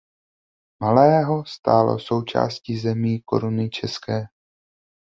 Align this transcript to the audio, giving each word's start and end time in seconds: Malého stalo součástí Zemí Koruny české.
Malého 0.79 1.45
stalo 1.45 1.99
součástí 1.99 2.79
Zemí 2.79 3.21
Koruny 3.25 3.69
české. 3.69 4.25